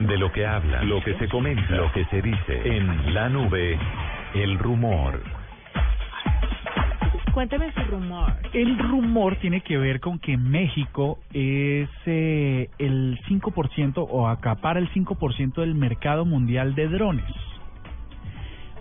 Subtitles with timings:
[0.00, 3.78] De lo que habla, lo que se comenta, lo que se dice en la nube,
[4.34, 5.22] el rumor.
[7.32, 8.34] Cuénteme su rumor.
[8.52, 14.90] El rumor tiene que ver con que México es eh, el 5% o acapara el
[14.92, 17.51] 5% del mercado mundial de drones.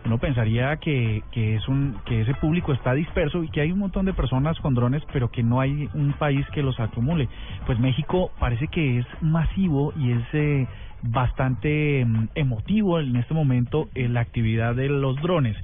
[0.03, 3.79] Uno pensaría que, que es un que ese público está disperso y que hay un
[3.79, 7.29] montón de personas con drones, pero que no hay un país que los acumule.
[7.65, 10.67] Pues México parece que es masivo y es eh,
[11.03, 15.55] bastante mm, emotivo en este momento en la actividad de los drones.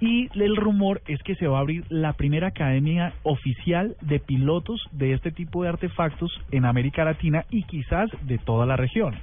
[0.00, 4.80] Y el rumor es que se va a abrir la primera academia oficial de pilotos
[4.92, 9.16] de este tipo de artefactos en América Latina y quizás de toda la región.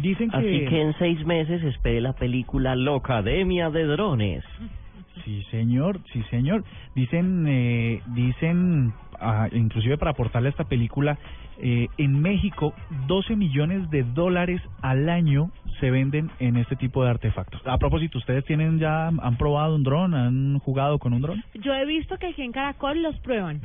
[0.00, 0.36] Dicen que...
[0.36, 4.44] Así que en seis meses espere la película La Academia de Drones.
[5.24, 6.64] Sí, señor, sí, señor.
[6.94, 11.18] Dicen, eh, dicen, ah, inclusive para aportarle a esta película,
[11.58, 12.72] eh, en México
[13.06, 17.60] 12 millones de dólares al año se venden en este tipo de artefactos.
[17.66, 21.44] A propósito, ¿ustedes tienen ya, han probado un dron, han jugado con un dron?
[21.54, 23.60] Yo he visto que aquí en Caracol los prueban.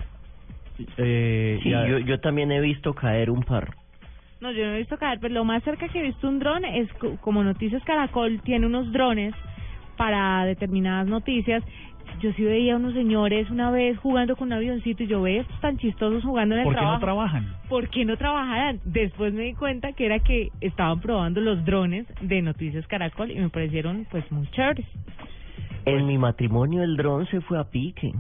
[0.97, 3.75] Eh, Sí, ya- yo, yo también he visto caer un par.
[4.41, 6.65] No, yo no he visto caer, pero lo más cerca que he visto un dron
[6.65, 9.33] es co- como Noticias Caracol tiene unos drones
[9.97, 11.63] para determinadas noticias.
[12.21, 15.59] Yo sí veía unos señores una vez jugando con un avioncito y yo veía estos
[15.61, 17.01] tan chistosos jugando en el ¿Por qué no trabajo.
[17.05, 17.55] trabajan?
[17.67, 18.79] ¿Por qué no trabajarán?
[18.85, 23.35] Después me di cuenta que era que estaban probando los drones de Noticias Caracol y
[23.39, 24.85] me parecieron pues muy chéveres.
[25.85, 28.11] En mi matrimonio el dron se fue a pique.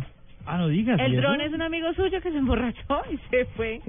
[0.45, 0.99] Ah, no digas.
[0.99, 3.81] ¿y El dron es un amigo suyo que se emborrachó y se fue.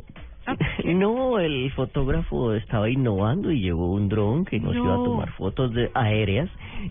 [0.84, 5.72] No, el fotógrafo estaba innovando y llevó un dron que nos iba a tomar fotos
[5.74, 6.48] de aéreas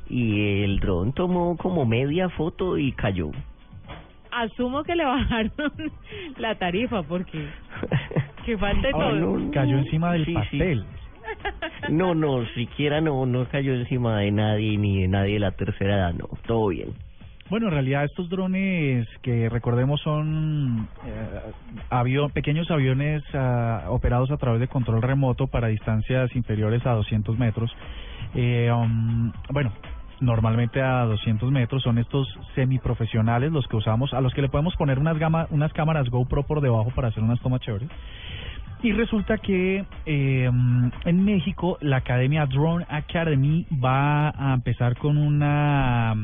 [0.09, 3.31] y el dron tomó como media foto y cayó.
[4.31, 5.51] Asumo que le bajaron
[6.37, 7.47] la tarifa porque
[8.45, 9.13] que falte todo.
[9.13, 9.51] no, no.
[9.51, 10.33] Cayó encima del Sí, sí.
[10.33, 10.85] pastel.
[11.89, 15.95] No, no, siquiera no, no cayó encima de nadie ni de nadie de la tercera
[15.95, 16.89] edad, no, todo bien.
[17.47, 21.39] Bueno, en realidad estos drones que recordemos son eh,
[21.91, 27.37] avión, pequeños aviones ah, operados a través de control remoto para distancias inferiores a 200
[27.37, 27.71] metros.
[28.33, 29.71] Eh, um, bueno,
[30.21, 34.75] normalmente a 200 metros son estos semiprofesionales los que usamos, a los que le podemos
[34.75, 37.89] poner unas, gama, unas cámaras GoPro por debajo para hacer unas tomas chéveres.
[38.81, 40.49] Y resulta que eh,
[41.05, 46.15] en México la Academia Drone Academy va a empezar con una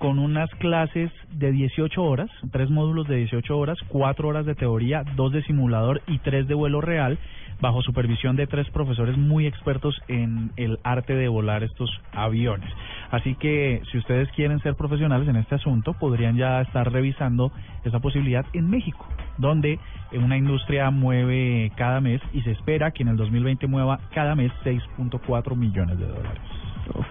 [0.00, 5.04] con unas clases de 18 horas, tres módulos de 18 horas, cuatro horas de teoría,
[5.14, 7.18] dos de simulador y tres de vuelo real,
[7.60, 12.70] bajo supervisión de tres profesores muy expertos en el arte de volar estos aviones.
[13.10, 17.52] Así que si ustedes quieren ser profesionales en este asunto, podrían ya estar revisando
[17.84, 19.06] esa posibilidad en México,
[19.36, 19.78] donde
[20.12, 24.50] una industria mueve cada mes y se espera que en el 2020 mueva cada mes
[24.64, 26.40] 6.4 millones de dólares.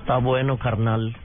[0.02, 1.16] Está bueno, carnal.